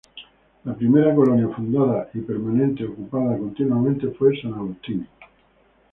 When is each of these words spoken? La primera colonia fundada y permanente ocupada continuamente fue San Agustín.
La 0.63 0.73
primera 0.73 1.13
colonia 1.13 1.47
fundada 1.49 2.09
y 2.15 2.21
permanente 2.21 2.83
ocupada 2.85 3.37
continuamente 3.37 4.07
fue 4.09 4.35
San 4.41 4.51
Agustín. 4.55 5.07